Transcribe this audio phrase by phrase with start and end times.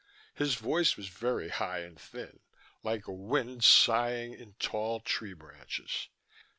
[0.33, 2.39] His voice was very high and thin,
[2.81, 6.09] like a wind sighing in tall tree branches.